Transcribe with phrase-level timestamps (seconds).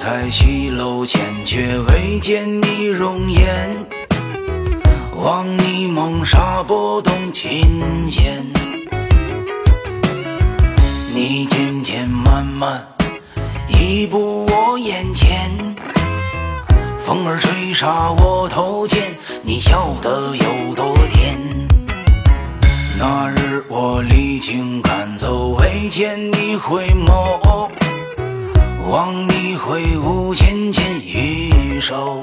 [0.00, 3.84] 在西楼前，却未见你容颜。
[5.16, 8.46] 望你梦纱拨动琴弦，
[11.12, 12.86] 你渐渐慢慢
[13.66, 15.50] 移步我眼前。
[16.96, 19.02] 风儿吹沙我头间，
[19.42, 21.36] 你笑得有多甜。
[23.00, 27.68] 那日我离京赶走，未见你回眸。
[28.88, 32.22] 望你挥舞芊芊玉手，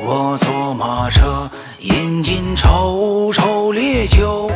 [0.00, 1.50] 我坐马车
[1.80, 4.50] 饮尽愁愁烈酒，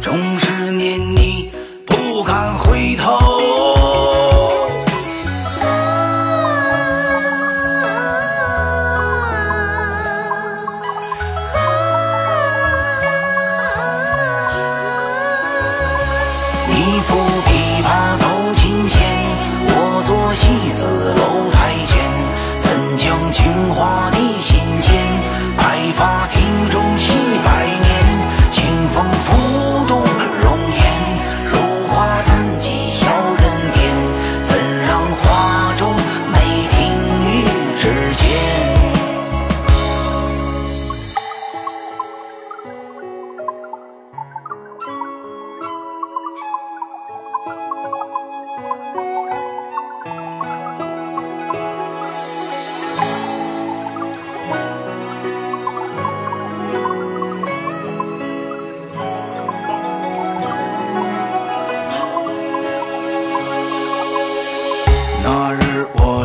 [0.00, 1.50] 终是念你
[1.86, 3.18] 不敢回头。
[16.68, 17.14] 你抚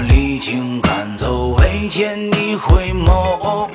[0.02, 3.70] 历经赶走，未见你回眸。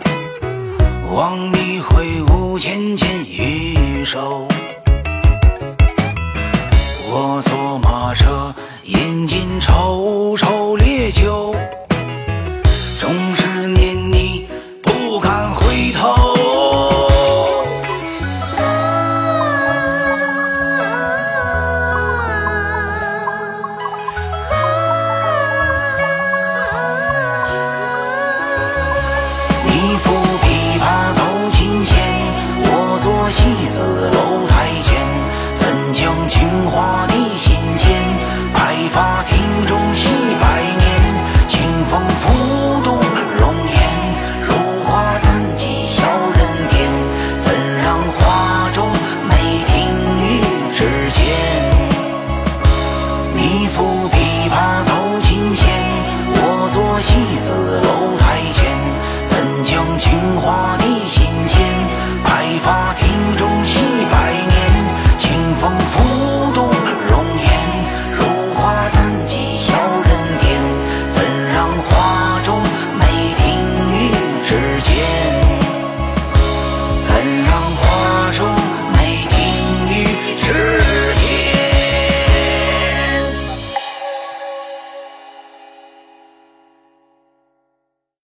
[1.12, 4.46] 望你挥舞芊芊玉手，
[33.30, 34.94] 戏子楼台前，
[35.54, 37.90] 怎将情话递心间？
[38.52, 40.08] 白发亭中戏
[40.40, 40.84] 百年，
[41.48, 42.98] 清风拂动
[43.38, 43.78] 容颜，
[44.42, 44.54] 如
[44.84, 46.02] 花散几小
[46.34, 46.88] 人间，
[47.38, 48.88] 怎让画中
[49.28, 49.34] 美
[49.66, 49.74] 停
[50.22, 50.40] 于
[50.74, 51.24] 指尖？
[53.34, 55.66] 你抚琵琶奏琴弦，
[56.32, 58.64] 我坐戏子楼台前，
[59.24, 61.24] 怎将情话递心